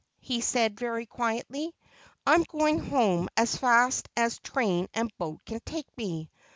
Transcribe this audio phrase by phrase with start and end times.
[0.21, 1.75] he said, very quietly.'
[2.25, 6.31] I am going home as fast as train and boat can take me.